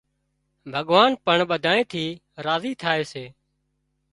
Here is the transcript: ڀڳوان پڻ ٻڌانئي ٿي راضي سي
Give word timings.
ڀڳوان 0.73 1.11
پڻ 1.25 1.37
ٻڌانئي 1.49 1.83
ٿي 1.91 2.05
راضي 2.45 2.71
سي 3.11 3.25